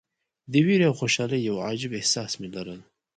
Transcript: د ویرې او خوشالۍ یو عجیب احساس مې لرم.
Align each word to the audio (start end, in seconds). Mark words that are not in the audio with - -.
د 0.51 0.53
ویرې 0.65 0.85
او 0.89 0.95
خوشالۍ 0.99 1.39
یو 1.49 1.55
عجیب 1.67 1.91
احساس 1.95 2.31
مې 2.39 2.47
لرم. 2.55 2.81